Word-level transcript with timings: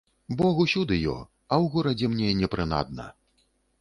Бог 0.37 0.61
усюды 0.63 0.95
ё, 1.11 1.17
а 1.51 1.59
ў 1.63 1.73
горадзе 1.75 2.05
мне 2.15 2.33
не 2.41 2.47
прынадна. 2.57 3.07